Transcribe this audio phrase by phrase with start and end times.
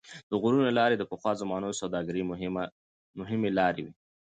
[0.29, 2.23] د غرونو لارې د پخوا زمانو د سوداګرۍ
[3.19, 3.93] مهمې لارې وې.